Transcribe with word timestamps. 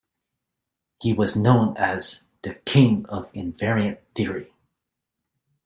He 0.99 1.13
was 1.13 1.35
known 1.35 1.77
as 1.77 2.23
"the 2.41 2.55
king 2.55 3.05
of 3.05 3.31
invariant 3.33 3.99
theory". 4.15 4.51